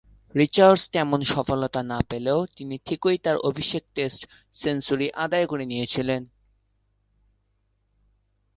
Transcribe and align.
Richards 0.35 0.81
তেমন 0.89 1.19
সফলতা 1.33 1.81
না 1.83 1.99
পেলেও 2.09 2.39
তিনি 2.55 2.75
ঠিকই 2.85 3.17
তার 3.17 3.37
অভিষেক 3.49 3.83
টেস্ট 3.95 4.21
সেঞ্চুরি 4.55 5.07
আদায় 5.15 5.45
করে 5.45 5.65
নিয়েছিলেন। 5.65 6.21